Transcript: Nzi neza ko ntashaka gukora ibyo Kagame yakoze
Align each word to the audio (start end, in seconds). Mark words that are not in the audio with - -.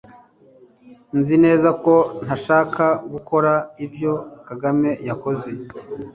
Nzi 1.17 1.35
neza 1.45 1.69
ko 1.83 1.93
ntashaka 2.23 2.83
gukora 3.13 3.53
ibyo 3.85 4.13
Kagame 4.47 4.89
yakoze 5.07 5.49